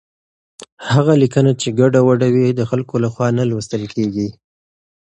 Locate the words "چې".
1.61-1.67